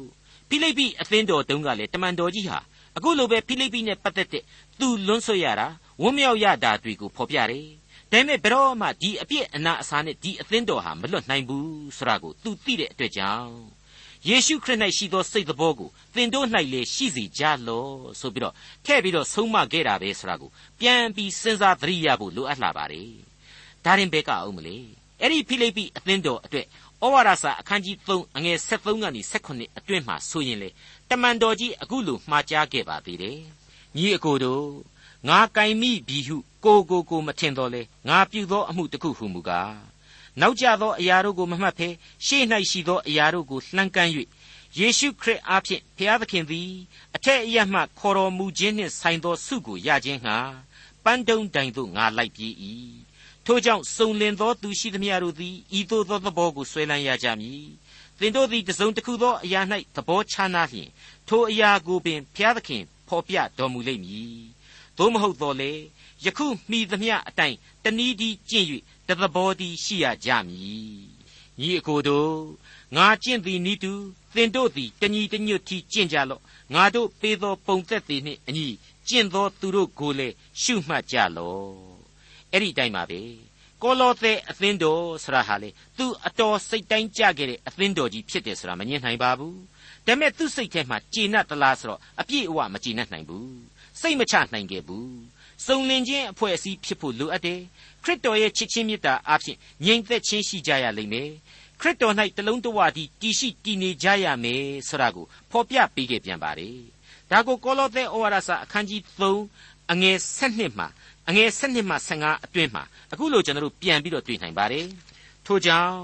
[0.50, 2.60] ဖိလိပ္ပိအသင်းတော်တုန်းကလည်းတမန်တော်ကြီးဟာ
[2.98, 4.44] အခုလိုပဲဖိလိပ္ပိနဲ့ပတ်သက်တဲ့
[4.80, 5.68] သူလွန်းဆွရတာ
[6.02, 7.66] ဝမ်းမြောက်ရတာတွေကိုဖော်ပြတယ်
[8.12, 13.54] ဒါပေမဲ့ဘယ်တော့မှဒီအပြစ်အနာအဆာနဲ့ဒီအသင်းတော်ဟာမလွတ်နိုင်ဘူးဆိုတာကိုသူသိတဲ့အတွက်ကြောင့်
[14.28, 17.88] ယေရှုခရစ်၌ရှိသောစိတ်တော်ကိုသင်တို့၌လည်းရှိစေကြလော
[18.20, 18.54] ဆိုပြီးတော့
[18.86, 23.12] ထည့်ပြီးတော့ဆုံးမခဲ့တာပဲဆိုတာကိုပြန်ပြီးစဉ်းစားသတိရဖို့လိုအပ်လာပါတယ်
[23.86, 24.78] ဒါရင်ဘဲကအောင်မလဲ
[25.22, 26.66] အဲ့ဒီဖိလိပ္ပိအသင်းတော်အတွက်
[27.04, 30.70] ဩဝါဒစာအခန်းကြီး3အငယ်73ကနေ78အတွင်းမှာဆိုရင်လေ
[31.10, 33.40] တမန်တော်ကြီးအခုလိုမှားကြားခဲ့ပါသေးတယ်
[33.96, 34.66] ညီအကိုတို့
[35.30, 39.76] ငါကင်မိပြီဟုကိုကိုကိုမထင်တော်လေငါပြုသောအမှုတစ်ခုဟုမူကား
[40.42, 41.88] နောက်ကျသောအရာတို့ကိုမမှတ်ဖဲ
[42.26, 44.12] ရှေ့၌ရှိသောအရာတို့ကိုလှမ်းကမ်း၍
[44.78, 46.70] ယေရှုခရစ်အားဖြင့်ဘုရားသခင်သည်
[47.16, 50.38] အထက်အရမှခေါ်တော်မူခြင်းနှင့်ဆိုင်သောဆုကိုရခြင်းငှာ
[51.04, 52.54] ပန်းတုံးတိုင်သို့ငါလိုက်ပြေး၏
[53.46, 57.68] ထိုကြောင့်စုံလင်သောသူရှိသမျှတို့သည်ဤသို့သောသဘောကိုဆွဲလန်းရကြမည်
[58.20, 59.62] သင်တို့သည်တစုံတစ်ခုသောအရာ၌
[59.96, 60.90] သဘောချနာလျင်
[61.28, 64.42] ထိုအရာကိုပင်ဘုရားသခင်ဖော်ပြတော်မူလိမ့်မည်
[64.98, 65.72] သို့မဟုတ်တော့လေ
[66.26, 68.68] ယခုမိသမျှအတိုင်းတနည်းဒီကျင့်၍
[69.08, 70.98] တသဘောဒီရှိရကြမည်
[71.60, 72.36] ညီအကိုတို့
[72.96, 73.94] ငါကျင့်သည်နိတူ
[74.36, 76.42] သင်တို့သည်တညီတညွတ်တီကျင့်ကြလော့
[76.74, 78.68] ငါတို့ပေးသောပုံသက်သည်နှင့်အညီ
[79.08, 81.93] ကျင့်သောသူတို့ကိုလည်းရှုမှတ်ကြလော့
[82.54, 83.22] အဲ့ဒီတိုင်းပါပဲ
[83.84, 89.58] ကောလောသဲအသင်းတော်ဆရာဟာလေသူအတော်စိတ်တိုင်းကြခဲ့တဲ့အသင်းတော်ကြီးဖြစ်တယ်ဆိုတာမငြင်းနိုင်ပါဘူး
[90.06, 93.54] ဒါပေမဲ့သူ့စိတ်ထဲမှာကျေနပ်သလားဆိုတော့အပြည့်အဝမကျေနပ်နိုင်ဘူး
[94.02, 95.14] စိတ်မချနိုင်ခဲ့ဘူး
[95.66, 97.60] စုံလင်ခြင်းအဖွဲ့အစည်းဖြစ်ဖို့လိုအပ်တယ်
[98.04, 101.30] ခရစ်တော်ရဲ့ချစ်ချင်းမေတ္တာအဖြစ်ငြိမ်သက်ခြင်းရှိကြရလိမ့်မယ်
[101.82, 106.80] ခရစ်တော်၌တလုံးတဝတည်းတည်ရှိတည်နေကြရမယ်ဆိုတာကိုဖော်ပြပေးခဲ့ပြန်ပါတယ်
[107.32, 109.02] ဒါကိုကောလောသဲဩဝါဒစာအခန်းကြီး
[109.48, 110.18] 3အငယ်
[110.48, 110.88] 7မှာ
[111.30, 114.88] အငယ်7မှ15အတွင်းမှာအခုလိုကျွန်တော်တို့ပြန်ပြီးတော့တွေ့နိုင်ပါတယ်
[115.46, 115.98] ထို့ကြောင့်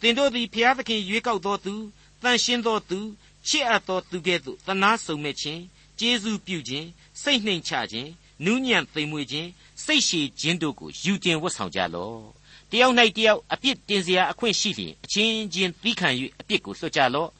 [0.00, 1.74] သင်တို့သည်ဖျားသခင်ရွေးကောက်တော်သူ
[2.22, 2.98] တန်ရှင်းတော်သူ
[3.48, 5.60] ချစ်အပ်သောသူကဲ့သို့သနာဆုံမဲ့ခြင်း
[5.98, 6.86] ကျေးဇူးပြုခြင်း
[7.22, 8.10] စိတ်နှိမ်ချခြင်း
[8.44, 9.48] နူးညံ့သိမ်မွေ့ခြင်း
[9.84, 12.20] စိတ်ရှည်ခြင်းတို့ကိုယူတင်ဝတ်ဆောင်ကြလော့
[12.70, 16.08] တယောက်၌တယောက်အပြစ်တင်စရာအခွင့်ရှိလျင်အချင်းချင်းသီးခံ၍
[16.40, 17.30] အပြစ်ကိုလွှတ်ကြလော့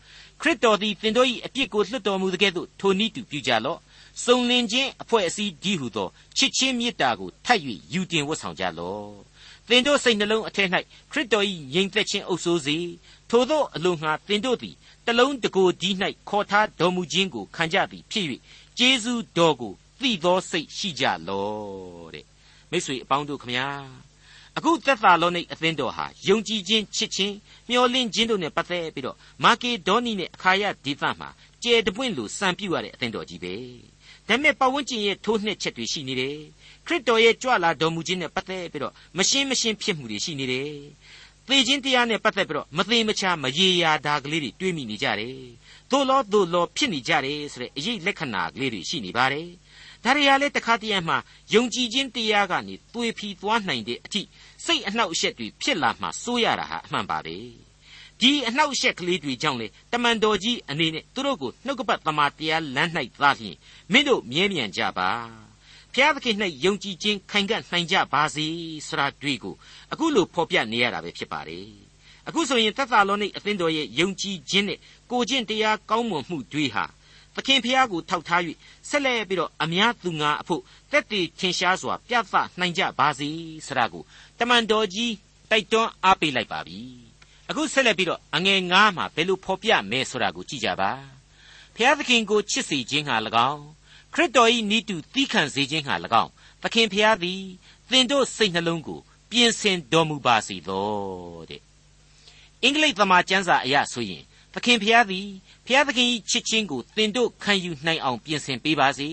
[0.43, 3.79] ခရစ်တော်သည်သင်တို့၏အပြစ်ကိုလွှတ်တော်မူတဲ့ကဲ့သို့ထိုနည်းတူပြုကြလော့
[4.25, 7.61] စုံလင်ခြင်းအဖွဲ့အစည်းဒီဟုသောချစ်ချင်းမေတ္တာကိုထပ်၍
[7.93, 9.11] ယူတင်ဝတ်ဆောင်ကြလော့
[9.69, 10.69] သင်တို့စိတ်နှလုံးအထက်၌
[11.11, 12.77] ခရစ်တော်၏ယိမ်သက်ခြင်းအုပ်ဆိုးစေ
[13.31, 14.75] ထိုသောအလိုငှာသင်တို့သည်
[15.07, 15.91] တလုံးတကိုဒီ၌
[16.29, 18.27] ခေါ်ထားတော်မူခြင်းကိုခံကြသည်ဖြစ်၍
[18.79, 22.25] ကျေးဇူးတော်ကိုသိသောစိတ်ရှိကြလော့တဲ့
[22.71, 23.69] မိတ်ဆွေအပေါင်းတို့ခမညာ
[24.59, 27.35] အခုသက်သာလောနိတ်အသင်းတော်ဟာယုံကြည်ခြင်းချစ်ခြင်း
[27.69, 31.29] မျှော်လင့်ခြင်းတို့နဲ့ပတ်သက်ပြီးတော့မာကေဒေါနီနဲ့အခါယဒေသမှာ
[31.63, 33.55] ကျဲတပွင့်လိုစံပြရတဲ့အသင်းတော်ကြီးပဲ
[34.29, 36.37] ဒါပေမဲ့ပတ်ဝန်းကျင်ရဲ့ထိုးနှက်ချက်တွေရှိနေတယ်
[36.87, 40.71] ခရစ်တော်ရဲ့ကြွလာတော်မူခြင်းနဲ့ပတ်သက်ပြီးတော့မရှင်းမရှင်းဖြစ်မှုတွေရှိနေတယ်
[41.49, 45.37] သေခြင်းတရားနဲ့ပတ်သက်ပြီးတော့မသေးမချာမရေရာတာကလေးတွေတွေးမိနေကြတယ်
[45.91, 49.49] သို့လောသို့လောဖြစ်နေကြတယ်ဆိုတဲ့အရေးလက္ခဏာကလေးတွေရှိနေပါတယ်
[50.05, 51.19] ဒါရီယာလည်းတခါတည်းမှာ
[51.55, 54.23] ယုံကြည်ခြင်းတရားကနေသွေဖီသွားနိုင်တဲ့အထိ
[54.65, 57.37] စိတ်အနှောက်အယှက်တွေဖြစ်လာမှစိုးရတာဟာအမှန်ပါပဲ
[58.21, 62.91] ဒီအနှောက်အယှက်ကလေးတွေကြောင့်လေတမန်တော်ကြီးအနေနဲ့သူတို့ကိုနှုတ်ကပတ်သမာတရားလမ်း၌
[63.23, 63.57] သားဖြင့်
[63.93, 65.11] မင်းတို့မြဲမြံကြပါ
[65.95, 68.47] ဖျားသခင်၌ယုံကြည်ခြင်းခိုင်ကန့်နိုင်ကြပါစေ
[68.89, 69.55] ဆရာတွေ့ကို
[69.93, 71.69] အခုလိုဖော်ပြနေရတာပဲဖြစ်ပါတယ်
[72.29, 74.79] အခုဆိုရင်သက်သာလောနိအသင်းတော်ရဲ့ယုံကြည်ခြင်းနဲ့
[75.11, 76.85] ကိုကျင့်တရားကောင်းမွန်မှုတွေဟာ
[77.37, 78.43] သခင်ဖျားကိုထောက်ထား၍
[78.89, 83.29] ဆက်လက်ပြီးတော့အများသူငါအဖို့တက်တည်ထင်ရှားစွာ ပြသနိုင်ကြပါစေ
[83.67, 84.03] ဆရာကို
[84.39, 85.13] တမန်တော်ကြီး
[85.51, 86.81] တိုက်တွန်းအားပေးလိုက်ပါပြီ
[87.49, 90.93] အခုဆက်လက်ပြီးတော့အငယ်9မှာဘယ်လိုဖော်ပြမယ်ဆိုတာကိုကြည့်ကြပါ
[91.77, 93.17] ဖျားသခင်ကိုချစ်စေခြင်းဟာ၎
[93.51, 93.63] င်း
[94.15, 96.31] ခရစ်တော်၏နိတုသီးခံစေခြင်းဟာ၎င်း
[96.63, 97.43] သခင်ဖျားသည်
[97.91, 100.89] သင်တို့စိတ်နှလုံးကို ပြင်ဆင်တော်မူပါစေသော
[101.51, 101.63] တဲ့
[102.63, 104.23] အင်္ဂလိပ်သမာကျမ်းစာအရဆိုရင်
[104.55, 105.29] သခင်ဖျားသည်
[105.67, 109.09] ဖျားသခင်၏ချစ်ခြင်းကိုသင်တို့ခံယူနိုင်အောင်ပြင်ဆင်ပေးပါစေ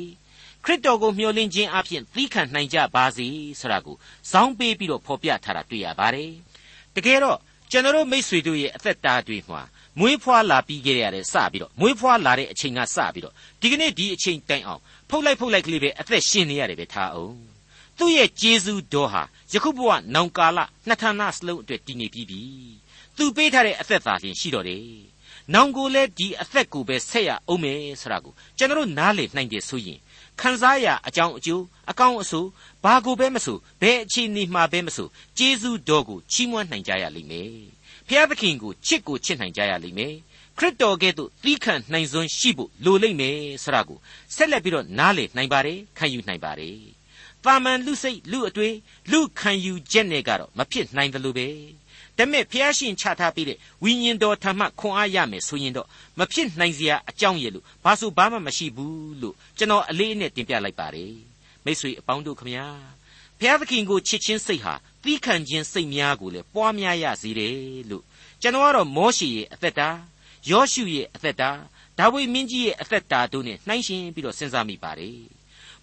[0.66, 3.28] ခရစ်တော်ကိုမျှော်လင့်ခြင်းအပြင်သီးခံနိုင်ကြပါစေ
[3.60, 3.96] ဆိုတာကို
[4.32, 6.32] ဇောင်းပေးပြီးတော့ဖော်ပြထားတာတွေ့ရပါတယ်
[6.96, 7.38] တကယ်တော့
[7.72, 9.62] ကျွန်တော်မိษွေတို့ရဲ့အသက်တာတွေမှာ
[10.00, 17.36] မွေးဖွားလာပြီးကြရတဲ့စပြီးတော့မွေးဖွားလာတဲ့အချိန်ကစပြီးတော့ဒီကနေ့ဒီအချိန်တိုင်အောင်ဖုတ်လိုက်ဖုတ်လိုက်ကလေးပဲအသက်ရှင်နေရတယ်ပဲထားအောင်
[17.98, 22.42] သူ့ရဲ့ဂျေဇူးတော်ဟာယခုဘဝနောင်ကာလနှစ်ဌာနစလုံးအတွက်တည်နေပြီးပြီ
[23.18, 24.84] သူပေးထားတဲ့အသက်သာရှင်ရှိတော့တယ်
[25.54, 30.00] နောင်ကိုလည်းဒီအသက်ကိုပဲဆက်ရအောင်မယ်ဆိုတာကိုကျွန်တော်နားလေနိုင်တယ်ဆိုရင်
[30.40, 32.50] ခံစားရအကြောင်းအကျိုးအကောင်းအဆိုး
[32.84, 35.08] ဘာကိုပဲမဆိုဘယ်အခြေအနေမှာပဲမဆို
[35.38, 37.54] ကျေးဇူးတော်ကိုချီးမွမ်းနိုင်ကြရလိမ့်မယ်
[38.08, 40.16] ဖျားသခင်ကိုချစ်ကိုချစ်နိုင်ကြရလိမ့်မယ်
[40.58, 44.00] ခရစ်တော်ကဲ့သို့သီးခံနိုင်စွမ်းရှိဖို့လိုလိမ့်မယ်ဆိုတာကို
[44.36, 46.78] ဆက်လက်ပြီးတော့နားလေနိုင်ပါတယ်ခံယူနိုင်ပါတယ်
[47.46, 48.74] ပါမန်လူစိတ်လူအတွေ့
[49.12, 51.48] လူခံယူချက်နဲ့ကတော့မဖြစ်နိုင်တယ်လို့ပဲ
[52.20, 55.88] ဒါပေမဲ့ဖျားရှင်ချထားပေးတဲ့ဝိညာဉ်တော်ထံမှခွန်အားရမယ်ဆိုရင်တော့
[56.20, 61.16] မဖြစ်နိုင်စရာအကြောင်းရဲ့လို့ဘာလို့ဘာမှမရှိဘူးလို့ကျွန်တော်အလေးအနက်တင်ပြလိုက်ပါတယ်
[61.64, 62.68] မိတ်ဆွေအပေါင်းတို့ခမညာ
[63.40, 67.54] ဘုရားသခင်ကိုချစ်ချင်းစိတ်ဟာသီးခံခြင်းစိတ်များကိုလည်းပွားများရစေတယ်
[67.90, 68.04] လို့
[68.42, 69.90] ကျွန်တော်ကတော့မောရှေရဲ့အသက်တာ
[70.50, 71.50] ယောရှုရဲ့အသက်တာ
[71.98, 75.20] ဒါဝိမင်းကြီးရဲ့အသက်တာတို့နဲ့နှိုင်းယှဉ်ပြီးတော့စဉ်းစားမိပါတယ်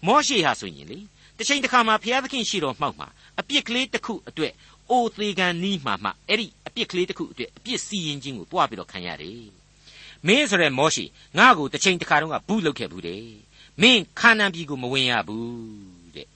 [0.05, 0.99] မောရှေဟာဆိုရင်လေ
[1.37, 3.07] တစ်ချိန်တစ်ခါမှာဘုရားသခင်ရှိတော်မှောက်မှာ
[3.39, 4.53] အပြစ်ကလေးတစ်ခုအတွက်
[4.91, 9.47] အိုသေးကန်နီးမှမှအဲ့ဒီအပြစ်ကလေးတစ်ခုအတွက်အပြစ်စီရင်ခြင်းကိုတွားပြီးတော့ခံရတယ်
[10.27, 11.05] မင်းဆိုရဲမောရှိ
[11.37, 13.23] ငါ့ကိုတစ်ချိန်တစ်ခါတုန်းကဘူးလုပ်ခဲ့ဘူးတဲ့
[13.81, 16.27] မင်းခါနန်ပြည်ကိုမဝင်ရဘူးတဲ့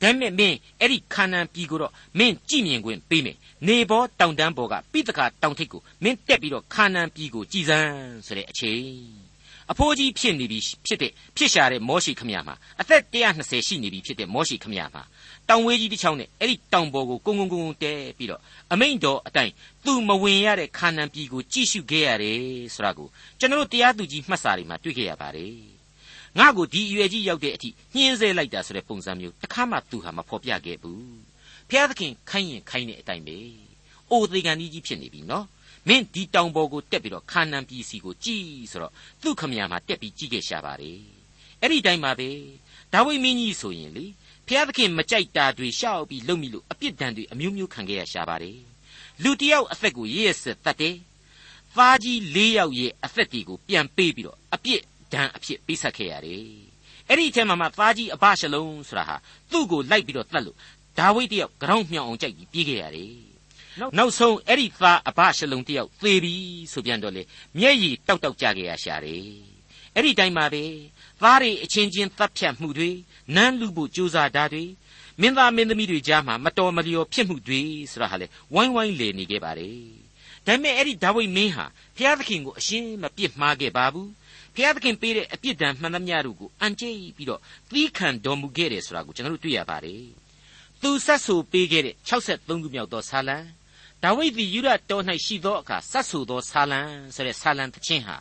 [0.00, 3.36] ဒါမဲ့မင်းအဲ့ဒီခါနန်ပြည်ကိုတော့မင်းကြည်မြင်ခွင့်ပေးမယ်
[3.66, 7.94] နေဘောတောင်တန်းပေါ်ကပိတကာတောင်ထိပ်ကိုမင်းတက်ပြီးတော့ခါနန်ပြည်ကိုကြည်စမ်း
[8.26, 9.29] ဆိုတဲ့အချိန်
[9.72, 15.02] အဖိုးကြီးဖြစ်နေပြီဖြစ်တဲ့ဖြစ်ရှာတဲ့မောရှိခမရမှာအသက်120ရှိနေပြီဖြစ်တဲ့မောရှိခမရမှာ
[15.48, 18.40] တောင်ဝေးကြီးတစ်ချောင်းနဲ့အဲ့ဒီတောင်ပေါ်ကိုကုန်းကုန်းကုန်းတဲပြီးတော့
[18.72, 19.52] အမိန်တော်အတိုင်း
[19.84, 22.40] သူမဝင်ရတဲ့ခါနန်ပြည်ကိုကြည့်ရှုခဲ့ရတယ်
[22.74, 25.54] ဆိုတာကိုကျွန်တော်တို့တရားသူကြီးမှတ်စာတွေမှာတွေ့ခဲ့ရပါတယ်
[26.38, 31.04] ငါ့ကိုဒီအရွယ်ကြီးရောက်တဲ့အထိညှင်းဆဲလိုက်တာဆိုတဲ့ပုံစံမျိုးတခါမှသူဟာမဖော်ပြခဲ့ဘူး
[31.70, 33.38] ဖျားသခင်ခိုင်းရင်ခိုင်းတဲ့အတိုင်းပဲ
[34.10, 35.46] အိုသေကန်ကြီးဖြစ်နေပြီနော်
[35.88, 41.00] မင်းဒီတောင်ပေါ်ကိုတက်ပြီးတော့ခါနန်ပြည်စီကိုကြည်ဆိုတော့သူ့ခမရမှာတက်ပြီးကြည့်ခဲ့ရှာပါတယ်
[41.60, 42.30] အဲ့ဒီတိုင်းပါပဲ
[42.92, 44.06] ဒါဝိမင်းကြီးဆိုရင်လေ
[44.46, 48.58] ဖျားသခင်မကြိုက်တာတွေရှောက်ပြီးလုံမိလို့အပြစ်ဒဏ်တွေအမျိုးမျိုးခံခဲ့ရရှာပါတယ်
[49.22, 50.96] လူတယောက်အသက်ကိုရရဆက်တတ်တယ်
[51.76, 56.44] သားကြီး၄ယောက်ရဲ့အသက်တွေကိုပြန်ပေးပြီးတော့အပြစ်ဒဏ်အဖြစ်ပေးဆက်ခဲ့ရတယ်
[57.08, 59.16] အဲ့ဒီအချိန်မှာမှသားကြီးအဘရှလုံဆိုတာဟာ
[59.50, 60.56] သူ့ကိုလိုက်ပြီးတော့တတ်လို့
[60.98, 63.29] ဒါဝိဒ်တယောက်ကြောင်မြောင်အောင်ကြိုက်ပြီးပြေးခဲ့ရတယ်
[63.96, 66.34] နောက်ဆုံးအဲ့ဒီသားအဘရှလုံတယောက်သေပြီ
[66.72, 67.22] ဆိုပြန်တော့လေ
[67.58, 69.24] မျက်ရည်တောက်တောက်ကြခဲ့ရရှာတယ်
[69.94, 70.64] အဲ့ဒီတိုင်းမှာပဲ
[71.22, 72.90] သားတွေအချင်းချင်းတပ်ဖြတ်မှုတွေ
[73.34, 74.64] နန်းလူဖို့ကြိုးစားတာတွေ
[75.20, 79.78] မင်းသားမင်းသမီးတွေကြားမှာမတော်မလျော်ဖြစ်မှုတွေဆိုတာဟာလေဝိုင်းဝိုင်းလေနေခဲ့ပါတယ်
[80.46, 84.10] ဒါပေမဲ့အဲ့ဒီဒါဝိဒ်မင်းဟာဘုရားသခင်ကိုအရှင်းမပြစ်မှားခဲ့ပါဘူး
[84.54, 90.04] ဘုရားသခင်ပေးတဲ့အပြစ်ဒဏ်မှန်သမျှတို့ကိုအံကျိပြီးတော့သီးခံတော်မူခဲ့တယ်ဆိုတာကိုကျွန်တော်တို့တွေ့ရပါတယ်
[90.82, 93.38] သူဆက်ဆူပေးခဲ့တဲ့63ခုမြောက်သောဆာလံ
[94.02, 96.80] ဒါဝိဒ်သည်ယူရတော်၌ရှိသောအခါဆက်ဆူသောဆာလံ
[97.14, 98.16] ဆိုတဲ့ဆာလံသချင်းဟာ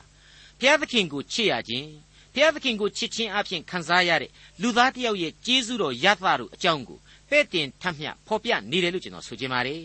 [0.60, 1.88] ဘုရားသခင်ကိုချစ်ရခြင်း
[2.34, 9.84] ဘုရားသခင်ကိုချစ်ခြင်းအပြင်ခံစားရတဲ့လူသားတစ်ယောက်ရဲ့ကျေးဇူးတော်ရသတို့အကြောင်းကိုပဲ့တင်ထပ်မျှဖော်ပြနေတယ်လို့ကျွန်တော်ဆိုချင်ပါတယ်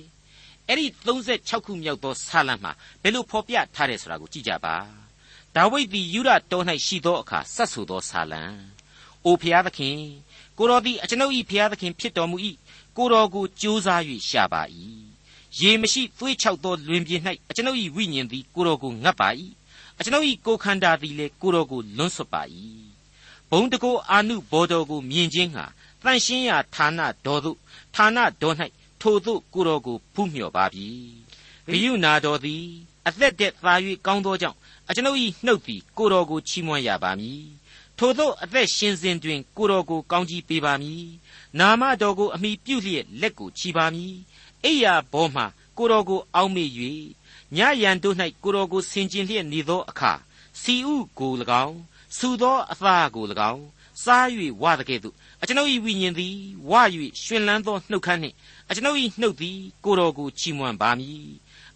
[0.68, 4.76] အဲ့ဒီ36ခုမြောက်သောဆာလံမှာဘယ်လိုဖော်ပြထားတယ်ဆိုတာကိုကြည့်ကြပါ
[5.57, 8.42] ဒါဝိဒ်သည်ယူရတော်၌ရှိသောအခါဆက်ဆူသောဆာလံ
[9.24, 9.98] အိုဖျားသခင်
[10.59, 12.37] ကိုတော်သည်အကျွန်ုပ်၏ဖျားသခင်ဖြစ်တော်မူ၏
[12.96, 14.62] ကိုတော်ကိုကြိုးစား၍ရှာပါ၏
[15.60, 19.28] ရေမရှိသွေးချောက်သောလွင်ပြင်၌အကျွန်ုပ်၏ဝိညာဉ်သည်ကိုတော်ကိုငတ်ပါ၏
[19.98, 22.42] အကျွန်ုပ်၏ကိုခန္ဓာသည်လည်းကိုတော်ကိုလွန်းဆွတ်ပါ၏
[23.50, 25.64] ဘုံတကိုအာနုဘော်တော်ကိုမြင်ခြင်းဟာ
[26.04, 27.58] တန်ရှင်းရာဌာနတော်သို့
[27.94, 28.56] ဌာနတော်၌
[29.00, 30.88] ထိုသို့ကိုတော်ကိုဖူးမြော်ပါပြီ
[31.70, 32.64] ဂယုနာတော်သည်
[33.06, 33.74] အသက်တဲ့သာ၍
[34.06, 37.44] ကောင်းသောကြောင့်အကျွန်ုပ်၏နှုတ်သည်ကိုတော်ကိုချီးမွမ်းရပါမည်
[37.98, 41.04] ထို့သောအသက်ရှင်စဉ်တွင်ကိုတော်ကိုကောင်းကြီးပေးပါမည်
[41.58, 44.14] နာမတော်ကိုအမိပြုလျက်လက်ကိုချီပါမည်
[44.64, 45.42] အိယာဘောမှ
[45.79, 46.68] ကိုတော်ကိုအောက်မေ့၍
[47.57, 50.12] ညရန်တို့၌ကိုတော်ကိုဆင်ကျင်လျက်နေသောအခါ
[50.61, 51.33] စီဥကို၎
[51.64, 51.79] င်း
[52.16, 53.64] စူသောအသားကို၎င်း
[54.03, 54.27] စား၍
[54.62, 56.35] ဝါတကဲ့သို့အကျွန်ုပ်၏ဝိညာဉ်သည်
[56.70, 56.72] ဝ၍
[57.22, 58.35] ရှင်လန်းသောနှုတ်ခမ်းနှင့်
[58.68, 61.29] အကျွန်ုပ်၏နှုတ်သည်ကိုတော်ကိုချီးမွမ်းပါမည်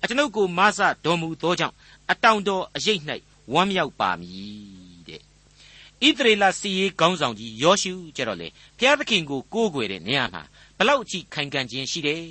[0.03, 1.75] အကျွန်ုပ်ကိုမဆတော်မူသောကြောင့်
[2.11, 2.99] အတောင်တော်အရေး၌
[3.53, 8.49] ဝမ်းမြောက်ပါမည်တဲ့ဣသရေလစီရေးခေါင်းဆောင်ကြီးယောရှုကျတော့လေ
[8.79, 10.43] ဘုရားသခင်ကိုကိုးကွယ်တဲ့နေရာမှာ
[10.79, 12.25] ဘလောက်အထိခိုင်ခံ့ခြင်းရှိတယ်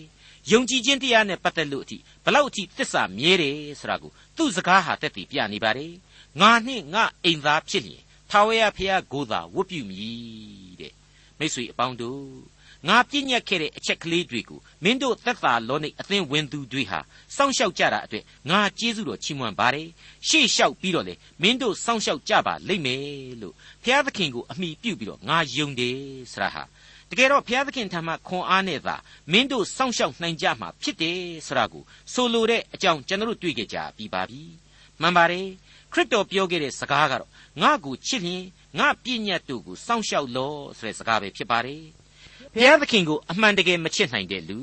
[0.52, 5.94] ယုံကြည်ခြင်းတရားနဲ့ပတ်သက်လို့အထိဘလောက်အထိသစ္စာမြဲတယ်ဆိုတာကိုသူ့စကားဟာတက်တည်ပြနေပါတယ်
[6.42, 10.94] ငါနှင့်ငါအိမ်သားဖြစ်လျင်ထာဝရဘုရားကိုသာဝတ်ပြုမည်တဲ့
[11.38, 12.58] မိတ်ဆွေအပေါင်းတို့
[12.88, 17.00] ငါပြည့်ညက်ခဲ့တဲ့အချက်ကလေးတွေကိုမင်းတို့သက်သာလောနိအသင်းဝင်သူတွေဟာ
[17.36, 19.88] စောင့်ရှောက်ကြတာအတွက်ငါကျေးဇူးတော်ချီးမွမ်းပါတယ်
[20.28, 23.06] ရှေ့လျှောက်ပြီးတော့လေမင်းတို့စောင့်ရှောက်ကြပါလိမ့်မယ်
[23.42, 25.98] လို့ဘုရားသခင်ကိုအမိပြုပြီးတော့ငါယုံတယ်
[26.32, 26.64] ဆရာဟာ
[27.12, 28.96] တကယ်တော့ဘုရားသခင်ထံမှခွန်အားနဲ့သာ
[29.32, 34.42] မင်းတို့စောင့်ရှောက်နိုင်ကြမှာဖြစ်တယ်ဆိုတာကိုဆိုလိုတဲ့အကြောင်းကျွန်တော်တို့တွေ့ကြကြပြီးပါပြီ
[35.02, 35.48] မှန်ပါတယ်
[35.94, 37.30] ခရစ်တော်ပြောခဲ့တဲ့စကားကတော့
[37.62, 38.44] ငါ့ကိုချစ်ရင်
[38.80, 41.84] ငါပြည့်ညတ်တို့ကိုစောင့်ရှောက်လောဆိုတဲ့စကားပဲဖြစ်ပါတယ်
[42.54, 44.60] ဘုရားသခင်ကိုအမှန်တကယ်မချစ်နိုင်တဲ့လူ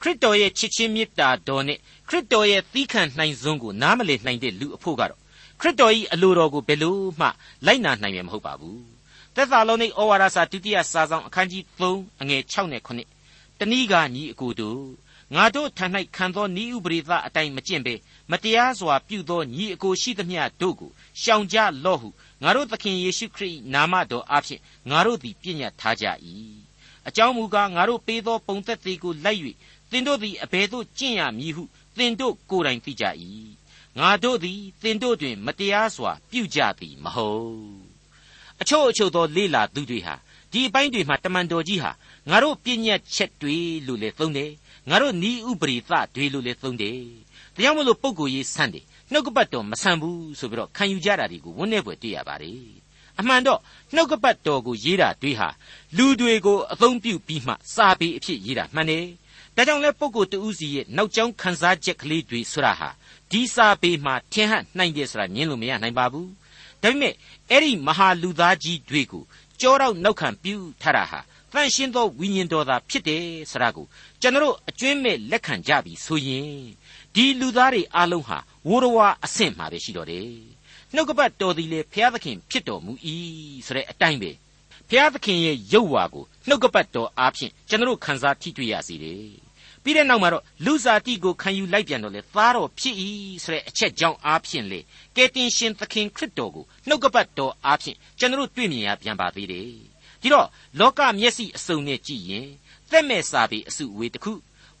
[0.00, 1.78] ခရစ်တော်ရဲ့ချစ်ချင်းမေတ္တာတော်နဲ့
[2.08, 5.20] ခရစ်တော်ရဲ့သီးခံနိုင်စွမ်းကိုနားမလည်နိုင်တဲ့လူအဖို့ကတော့
[5.60, 7.28] ခရစ်တော်၏အလိုတော်ကိုဘယ်လို့မှ
[7.66, 8.95] လိုက်နာနိုင်မှာမဟုတ်ပါဘူး
[9.38, 14.84] သက်သာလုံးនៃဩဝါဒစာဒုတိယစာဆောင်အခန်းကြီး3အငယ်6နဲ့9တဏီကညီအကိုတို့
[15.34, 17.94] ငါတို့ထံ၌ခံသောဤဥပရိသအတိုင်းမကျင့်ပေ
[18.30, 20.90] မတရားစွာပြုသောညီအကိုရှိသမျှတို့ကို
[21.22, 22.08] ရှောင်ကြလော့ဟု
[22.42, 26.06] ငါတို့သခင်ယေရှုခရစ်နာမတော်အဖျင်ငါတို့သည်ပြည့်ညတ်ထားကြ၏
[27.08, 29.40] အကြောင်းမူကားငါတို့ပေးသောပုံသက်သေးကိုလိုက်၍
[29.90, 31.64] သင်တို့သည်အဘယ်သို့ကျင့်ရမည်ဟု
[31.96, 33.04] သင်တို့ကိုယ်တိုင်သိကြ၏
[33.98, 37.85] ငါတို့သည်သင်တို့တွင် မတရားစွာပြုကြသည်မဟုတ်
[38.60, 40.14] အချို့အချို့သောလေလာသူတွေဟာ
[40.52, 41.90] ဒီအပိုင်းတွေမှာတမန်တော်ကြီးဟာ
[42.30, 44.50] ငါတို့ပြည့်ညတ်ချက်တွေလို့လည်းသုံးတယ်
[44.90, 46.98] ငါတို့ဤဥပရိသတွေလို့လည်းသုံးတယ်
[47.54, 52.60] ဒါကြောင့်မလို့ပုံကိုရေးဆန်းတယ်နှုတ်ကပတ်တော်မဆန်ဘူးဆိုပြီးတော့ခံယူကြတာတွေကိုဝန်းနေပွဲတွေ့ရပါတယ်
[53.18, 53.60] အမှန်တော့
[53.94, 55.48] နှုတ်ကပတ်တော်ကိုရေးတာတွေဟာ
[55.96, 59.06] လူတွေကိုအသုံးပြုပြီးမှစာပေအဖြစ်ရေးတာမှန်တယ်
[59.56, 62.88] ဒါကြောင့်လဲပုဂ္ဂိုလ်တဦးစီရဲ့နောက်ကျောင်းခန်းစားချက်ကလေးတွေဆိုတာဟာ
[63.30, 66.28] ဒီစာပေမှာထင်ဟပ်နိုင်တယ်ဆိုတာမြင်လို့မရနိုင်ပါဘူး
[66.86, 67.14] ဒါပေမဲ့
[67.50, 69.24] အဲ့ဒီမဟာလူသားကြီးတွေကို
[69.60, 71.20] ကြောတော့နောက်ခံပြုထားတာဟာ
[71.52, 73.86] တန်ရှင်းသောဝိညာဉ်တော်သာဖြစ်တယ်ဆိုတာကို
[74.20, 76.56] ကျွန်တော်အကျွင်းမဲ့လက်ခံကြပြီဆိုရင်
[77.14, 80.30] ဒီလူသားတွေအလုံးဟာဝိုးတော်ဝါအဆင့်မှာပဲရှိတော့တယ်
[80.94, 82.92] နှုတ်ကပတ်တော်သည်လေဘုရားသခင်ဖြစ်တော်မူ၏
[83.66, 84.30] ဆိုတဲ့အတိုင်းပဲ
[84.88, 89.45] ဘုရားသခင်ရဲ့ရုပ်ဝါကိုနှုတ်ကပတ်တော်အားဖြင့်ကျွန်တော်ခန်းစားထိတွေ့ရစေတယ်ဘ
[89.86, 92.96] ပြီးတဲ့နောက်မှာတော့လူစားတိကိုခံယူလိုက်ပြန်တော့လေသားတော်ဖြစ်၏
[93.44, 94.80] ဆိုတဲ့အချက်ကြောင့်အားဖြင့်လေ
[95.16, 99.68] ကယ်တင်ရှင်သခင်ခရစ်တော်ကိုနှုတ်ကပတ်တော်အားဖြင့်ကျွန်တော်တို့တွေ့မြင်ရပြန်ပါသေးတယ်
[100.22, 100.46] ဒီတော့
[100.80, 102.46] လောကမျက်စိအစုံနဲ့ကြည့်ရင်
[102.90, 104.32] သက်မဲ့စာပေအစုအဝေးတစ်ခု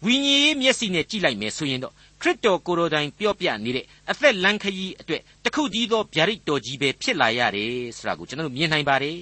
[0.04, 9.18] ဝိညာဉ်ရေးမျက်စိနဲ့ကြည့်လိုက်မယ်ဆိုရင်တော့ခရစ်တော်ကိုယ်တော်တိုင်ပြောပြနေတဲ့အသက်လန်းခရီးအတွက်တခုတည်းသောဗျာဒိတ်တော်ကြီးပဲဖြစ်လာရတယ်ဆိုတာကိုကျွန်တော်တို့မြင်နိုင်ပါတယ်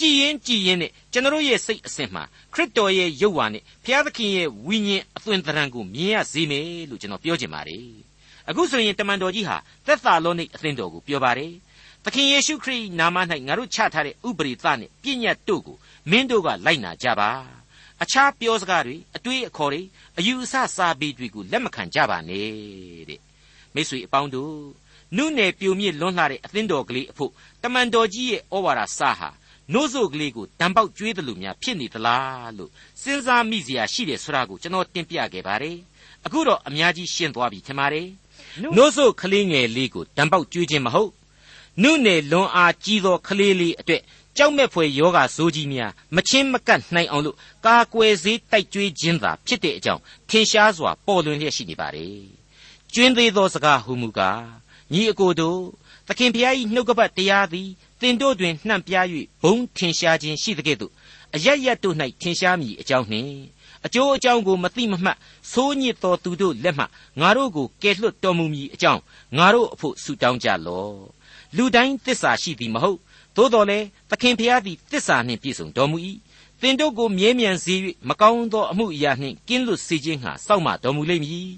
[0.00, 2.22] ကြည်ရင်ကြည်ရင်နဲ့ကျွန်တော်ရဲ့စိတ်အစဉ်မှာ
[2.54, 7.86] ခရစ်တော်ရဲ့ရုပ်ဝါနဲ့ဘုရားသခင်ရဲ့ဝိညာဉ်အသွင်သဏ္ဍာန်ကိုမြင်ရစေမယ်လို့ကျွန်တော်ပြောချင်ပါတယ်
[8.48, 9.56] အခုဆိုရင်တမန်တော်ကြီးဟာ
[9.86, 11.52] သက်သာလောနိအသင်းတော်ကိုပြောပါတယ်
[12.04, 15.76] သခင်ယေရှုခရစ်နာမ၌ငါတို့ချထားတဲ့ဥပရိသနဲ့ပြည့်ညတ်တို့ကို
[16.10, 17.30] မင်းတို့ကလိုက်နာကြပါ
[18.02, 19.82] အခြားပြောစကားတွေအတွေးအခေါ်တွေ
[20.18, 22.48] အယူအဆစာပေတွေကိုလက်မခံကြပါနဲ့
[23.08, 23.20] တဲ့
[23.74, 24.54] မိတ်ဆွေအပေါင်းတို့
[25.16, 27.32] နုနယ်ပြိုမြစ်လွန်းလှတဲ့အသင်းတော်ကလေးအဖို့
[27.62, 29.28] တမန်တော်ကြီးရဲ့ဩဝါဒစာဟာ
[29.72, 32.70] နို့စို့ကလေးကိုတံပေါက်ကျွေးတယ်လို့များဖြစ်နေသလားလို့
[33.02, 35.76] စဉ်းစားမိစရာရှိတယ်ဆိုတာကိုကျွန်တော်တင်ပြခဲ့ပါတယ်
[36.26, 38.08] အခုတော့အများကြီးရှင်းသွားပြီထင်ပါတယ်
[38.76, 41.10] နို့စို့ကလေးငယ်လေးကိုတံပေါက်ကျွေးခြင်းမဟုတ်
[41.82, 44.02] နုနယ်လွန်အားကြီးသောကလေးလေးအတွက်
[44.36, 52.18] ကြောက်မဲ့ဖွယ်ယောဂါဆိုးကြီးများမချင်းမကတ်နိုင်အောင်လို့ကာကွယ်စေးတိုက်ကြွေးခြင်းသာဖြစ်တဲ့အကြောင်းထင်ရှားစွာပေါ်လွင်လျက်ရှိနေပါတယ်။
[52.92, 54.42] ကျွင်းသေးသောစကားဟူမူကား
[54.92, 55.60] ညီအကိုတို့
[56.08, 57.68] သခင်ဖျား၏နှုတ်ကပတ်တရားသည်
[58.00, 59.06] သင်တို့တွင်နှံ့ပြား၍
[59.42, 60.92] ဘုံထင်ရှားခြင်းရှိသကဲ့သို့
[61.34, 63.32] အရရတို့၌ထင်ရှားမည်အကြောင်းနှင့်
[63.86, 65.18] အကျိုးအကြောင်းကိုမသိမမှတ်
[65.52, 66.84] ဆိုးညစ်သောသူတို့လက်မှ
[67.20, 69.00] ငါတို့ကိုကယ်လွတ်တော်မူမည်အကြောင်း
[69.36, 70.96] ငါတို့အဖို့ဆုတောင်းကြလော့
[71.56, 72.98] လူတိုင်းသစ္စာရှိသည်မဟုတ်
[73.36, 75.96] သို့တော်လည်းသခင်ဖျားသည်သစ္စာနှင့်ပြည့်စုံတော်မူ၏
[76.60, 77.74] သင်တို့ကိုမြဲမြံစေ၍
[78.08, 81.50] မကောင်းသောအမှုအရာနှင့်ကင်းလွတ်စေခြင်းဟာစောင့်မတော်မူလိမ့်မည်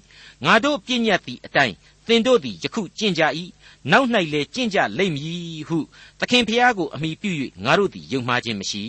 [0.45, 1.75] ငါတို့ပြည့်ညတ်သည့်အတိုင်း
[2.07, 3.23] သင်တို့သည်ယခုကျင့်ကြ၏
[3.91, 5.79] နောက်၌လည်းကျင့်ကြလိမ့်မည်ဟု
[6.21, 7.31] သခင်ဖျားကိုအမိပြု၍
[7.65, 8.85] ငါတို့သည်ယုံမှားခြင်းမရှိ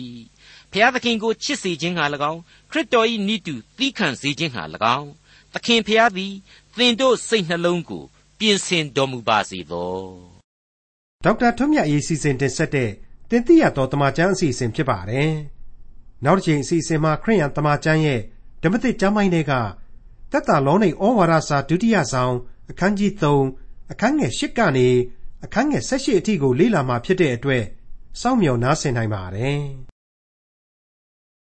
[0.72, 4.62] ဖျားသခင်ကိုချစ်စေခြင်းဟာ၎င်းခရစ်တော်၏နိတုသီးခံစေခြင်းဟာ၎
[4.96, 5.08] င်း
[5.54, 6.32] သခင်ဖျားသည်
[6.76, 8.02] သင်တို့စိတ်နှလုံးကို
[8.38, 9.96] ပြင်ဆင်တော်မူပါစေသော
[11.24, 12.90] ဒေါက်တာထွန်းမြတ်ရေးစီစဉ်တင်ဆက်တဲ့
[13.30, 15.32] တင်ပြတော်တမချန်းအစီအစဉ်ဖြစ်ပါတယ်
[16.24, 18.20] နောက်တစ်ချိန်အစီအစဉ်မှာခရိယန်တမချန်းရဲ့
[18.62, 19.52] ဓမ္မသစ်ကျမ်းပိုင်းတွေက
[20.32, 22.34] သက်တာလောနေဩဝါဒစာဒုတိယဆောင်
[22.70, 23.61] အခန်းကြီး3
[23.92, 24.88] အခန်းငယ်8ကနေ
[25.44, 27.64] အခန်းငယ်18အထိကို လေ့လာမှာဖြစ်တဲ့အတွက်
[28.20, 29.62] စောင့်မျှော်နားဆင်နိုင်ပါတယ်။